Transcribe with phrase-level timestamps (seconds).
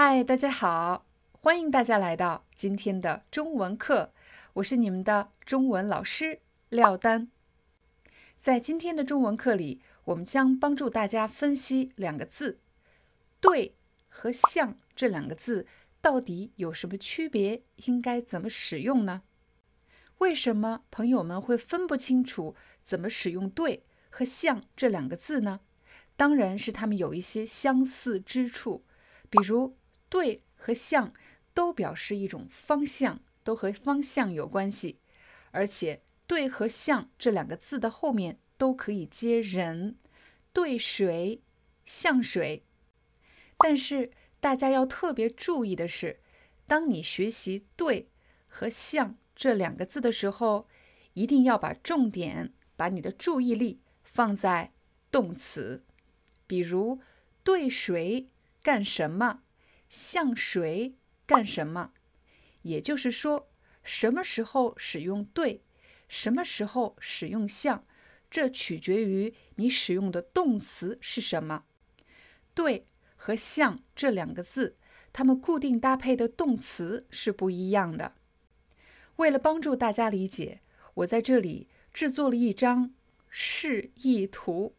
[0.00, 4.12] 嗨，大家好，欢迎大家来到今天的中文课，
[4.52, 7.32] 我是你们的中文老师廖丹。
[8.38, 12.60] 在今天的中文课里，我们将帮助大家分析两个字
[13.42, 13.74] “对”
[14.08, 15.66] 和“像”这两个字
[16.00, 19.22] 到底有什么区别，应该怎么使用呢？
[20.18, 25.58] 为什么朋友们会分不清楚怎么使用“对”和“像”这两个字呢？
[26.16, 28.84] 当然是他们有一些相似之处，
[29.28, 29.74] 比如。
[30.08, 31.12] 对和向
[31.54, 35.00] 都表示一种方向，都和方向有关系，
[35.50, 39.96] 而且对和向这两个字的后面都可以接人，
[40.52, 41.42] 对谁，
[41.84, 42.64] 向谁。
[43.58, 46.20] 但是大家要特别注意的是，
[46.66, 48.08] 当你学习对
[48.46, 50.68] 和向这两个字的时候，
[51.14, 54.72] 一定要把重点，把你的注意力放在
[55.10, 55.84] 动词，
[56.46, 57.00] 比如
[57.42, 58.28] 对谁
[58.62, 59.42] 干什么。
[59.88, 60.94] 向谁
[61.26, 61.92] 干什么？
[62.62, 63.48] 也就是说，
[63.82, 65.62] 什么时候使用对，
[66.08, 67.84] 什么时候使用向，
[68.30, 71.64] 这取决于你使用的动词是什么。
[72.54, 72.86] 对
[73.16, 74.76] 和向这两个字，
[75.12, 78.14] 它们固定搭配的动词是不一样的。
[79.16, 80.60] 为了帮助大家理解，
[80.94, 82.92] 我在这里制作了一张
[83.28, 84.74] 示意图。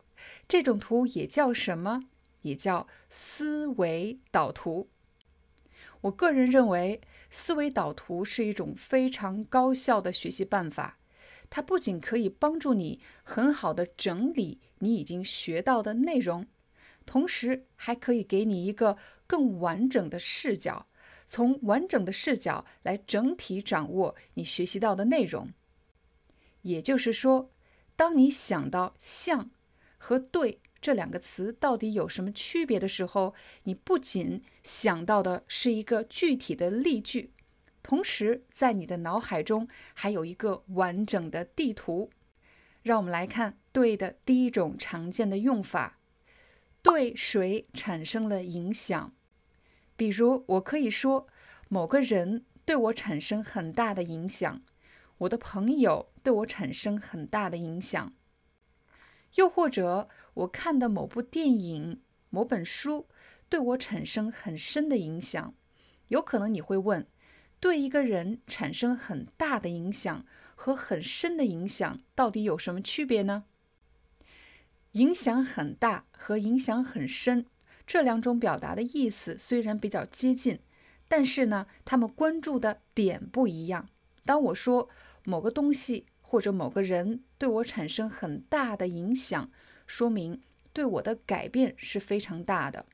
[0.48, 2.04] 这种图也叫什么？
[2.42, 4.90] 也叫思维导图。
[6.02, 10.98] 我个人认为，思维导图是一种非常高效的学习办法。
[11.50, 16.46] 它不仅可以帮助你很好的整理你已经学到的内容，
[17.06, 20.88] 同时还可以给你一个更完整的视角，
[21.28, 25.52] 从完整的视角来整体掌握你学习到的内容。
[26.62, 27.52] 也就是说，
[27.96, 29.50] 当你想到“像”
[29.98, 30.62] 和“对”。
[30.82, 37.32] 这两个词到底有什么区别的时候，你不仅想到的是一个具体的例句，
[37.84, 42.10] 同时在你的脑海中还有一个完整的地图。
[42.82, 46.00] 让我们来看“对”的第一种常见的用法：
[46.82, 49.14] 对谁产生了影响？
[49.98, 51.28] 比如，我可以说
[51.68, 54.62] 某个人对我产生很大的影响，
[55.18, 58.14] 我的朋友对我产生很大的影响。
[59.36, 63.08] 又或者，我看的某部电影、某本书
[63.48, 65.54] 对我产生很深的影响。
[66.08, 67.06] 有可能你会问，
[67.60, 70.26] 对一个人产生很大的影响
[70.56, 73.46] 和很深的影响到底有什么区别呢？
[74.94, 77.46] 影响很大和影响很深
[77.86, 80.60] 这两种表达的意思虽然比较接近，
[81.08, 83.88] 但是呢，他们关注的点不一样。
[84.26, 84.90] 当我说
[85.24, 89.50] 某个东西，或者某个人对我产生很大的影响，
[89.88, 90.40] 说明
[90.72, 92.86] 对我的改变是非常大的。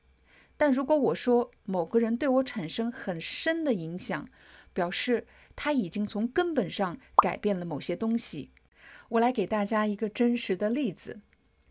[0.56, 4.26] 但如果我说某个人对我产生很深的影响，
[4.72, 8.52] 表示他已经从根本上改变了某些东西。
[9.10, 11.20] 我来给大家一个真实的例子，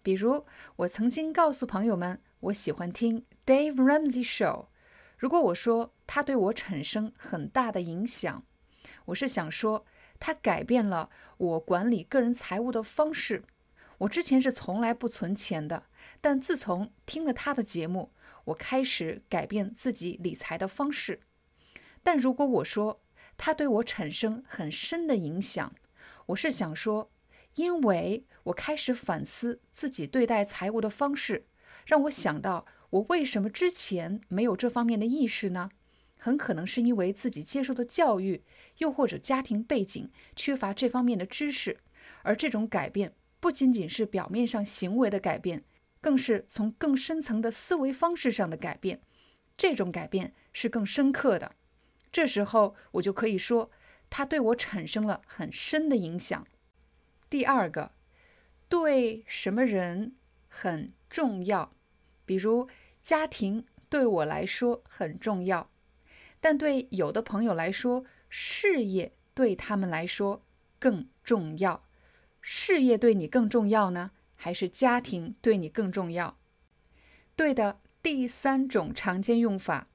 [0.03, 0.45] 比如
[0.75, 4.67] 我曾经告诉朋友们，我喜欢听 Dave Ramsey Show。
[5.17, 8.43] 如果我说他对我产生很大的影响，
[9.05, 9.83] 我是想说。
[10.19, 13.43] 他改变了我管理个人财务的方式。
[13.99, 15.85] 我之前是从来不存钱的，
[16.19, 18.11] 但自从听了他的节目，
[18.45, 21.21] 我开始改变自己理财的方式。
[22.03, 23.01] 但如果我说
[23.37, 25.73] 他对我产生很深的影响，
[26.27, 27.09] 我是想说，
[27.55, 31.47] 因为我开始反思自己对待财务的方式，
[31.85, 35.69] 让我想到我为什么之前没有这方面的意识呢？
[36.25, 38.41] 很可能是因为自己接受的教育，
[38.79, 41.77] 又或者家庭背景缺乏这方面的知识，
[42.23, 45.63] 而这种改变不仅仅是表面上行为的改变，
[46.01, 49.01] 更是从更深层的思维方式上的改变。
[49.55, 51.53] 这种改变是更深刻的。
[52.11, 53.69] 这时候我就可以说，
[54.09, 56.47] 它对我产生了很深的影响。
[57.29, 57.91] 第二个，
[58.67, 60.15] 对什么人
[60.47, 61.71] 很重要，
[62.25, 62.67] 比如
[63.03, 65.69] 家庭对我来说很重要。
[66.45, 70.45] 但对有的朋友来说，事业对他们来说
[70.77, 71.83] 更重要。
[72.39, 76.37] 事业对你更重要呢，还是家庭对你更重要？
[77.35, 79.87] 对的，第三种常见用法，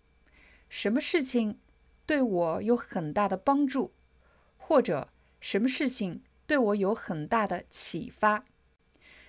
[0.69, 1.61] 什么事情
[2.05, 3.93] 对我有很大的帮助，
[4.57, 5.09] 或者
[5.41, 8.45] 什么事情对我有很大的启发。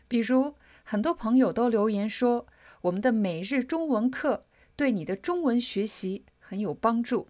[0.07, 2.47] 比如，很多朋友都留言说，
[2.81, 7.29] 我们的每日中文课对你的中文学习很有帮助。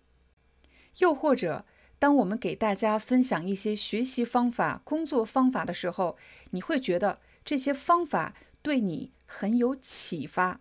[0.97, 1.63] 又或者，
[1.99, 6.17] 当我们给大家分享一些学习方法、工作方法的时候，
[6.49, 10.59] 你会觉得这些方法对你很有启发。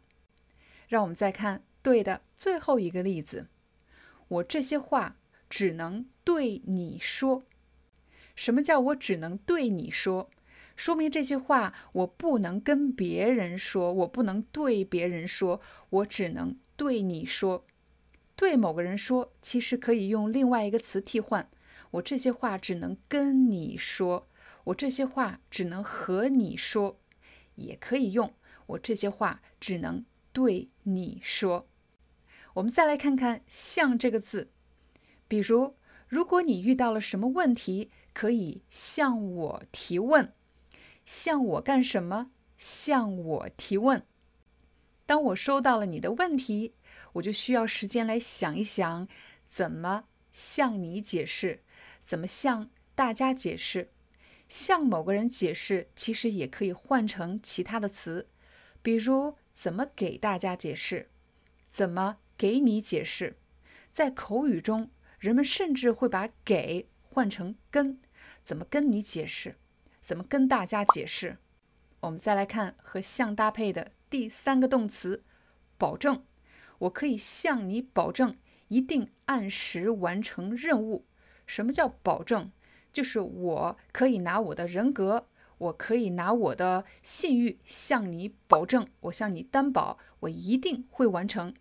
[0.89, 3.47] 让我们再看对的最后一个例子。
[4.29, 5.17] 我这些话
[5.49, 7.43] 只能对你说。
[8.37, 10.29] 什么叫我只能对你说？
[10.77, 17.65] 说明这些话我不能跟别人说，我不能对别人说，我只能对你说。
[18.41, 21.47] 对某个人说，其实可以用另外一个词替换。
[21.91, 24.27] 我这些话只能跟你说，
[24.65, 26.99] 我这些话只能和你说，
[27.57, 28.33] 也可以用
[28.65, 31.69] 我这些话只能对你说。
[32.55, 34.51] 我们再来看看“向”这个字，
[35.29, 35.75] 比如，
[36.09, 40.33] 如果你遇到了什么问题，可以向我提问。
[41.05, 42.31] 向我干什么？
[42.57, 44.03] 向我提问。
[45.11, 46.77] 当我收到了你的问题，
[47.15, 49.09] 我就需要时间来想一想，
[49.49, 51.65] 怎么向你解释，
[52.01, 53.91] 怎么向大家解释。
[54.49, 58.29] 向某个人解释，其实也可以换成其他的词，
[58.83, 61.11] 比如怎么给大家解释，
[61.73, 63.37] 怎么给你解释。
[63.91, 68.01] 在口语中，人们甚至会把“给”换成“跟”，
[68.45, 69.57] 怎么跟你解释？
[70.01, 71.39] 怎么跟大家解释？
[71.99, 75.23] 我们再来看和向搭配的第三个动词
[75.79, 76.25] “保证”。
[76.81, 78.37] 我可以向你保证
[78.69, 81.07] 一定按时完成任务。
[81.47, 82.51] 什么叫保证？
[82.93, 85.29] 就是我可以拿我的人格，
[85.59, 91.55] 我可以拿我的信誉向你保证，我向你担保，我一定会完成。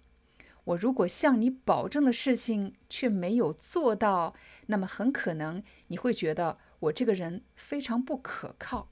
[0.64, 4.34] 我如果向你保证的事情却没有做到，
[4.68, 6.58] 那么很可能你会觉得。
[6.80, 8.90] 我这个人非常不可靠。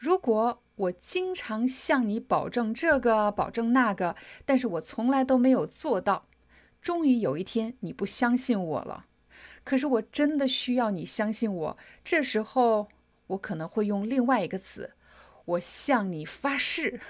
[0.00, 4.16] 如果我经常向你保证这个、保证那个，
[4.46, 6.26] 但是我从来都没有做到，
[6.80, 9.04] 终于有一天你不相信我了。
[9.62, 12.88] 可是我真的需要你相信我，这时候
[13.26, 14.94] 我可能会用另外一个词：
[15.44, 17.02] 我向你发誓，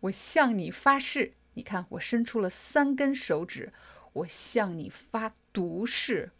[0.00, 1.34] 我向你发誓。
[1.52, 3.74] 你看，我伸出了三根手指，
[4.14, 6.30] 我向你发毒誓。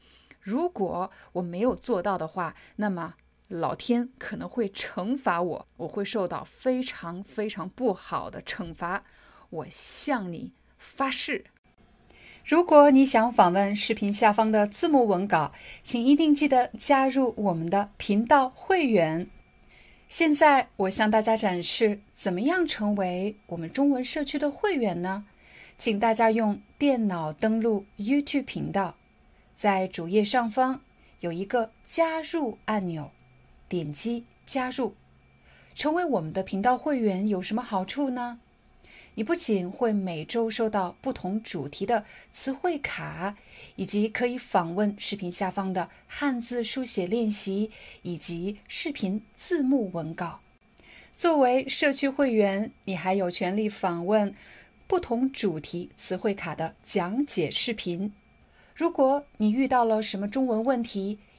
[0.40, 3.16] 如果我没有做到的话，那么
[3.48, 9.02] 老天可能会惩罚我，我会受到非常非常不好的惩罚。
[9.50, 11.44] 我向你发誓。
[12.44, 15.52] 如果你想访问视频下方的字幕文稿，
[15.82, 19.28] 请一定记得加入我们的频道会员。
[20.08, 25.26] 现在我向大家展示怎么样成为我们中文社区的会员呢？
[25.76, 28.94] 请大家用电脑登录 YouTube 频道。
[29.56, 30.80] 在主页上方
[31.20, 33.10] 有一个加入按钮，
[33.68, 34.94] 点击加入，
[35.74, 38.40] 成为我们的频道会员有什么好处呢？
[39.14, 43.36] 你不仅会每周收到不同主题的词汇卡，
[43.74, 47.68] 以及可以访问视频下方的汉字书写练习
[48.02, 50.38] 以及视频字幕文稿。
[51.16, 54.32] 作为社区会员，你还有权利访问
[54.86, 58.12] 不同主题词汇卡的讲解视频。
[58.72, 61.18] 如果你遇到了什么中文问题，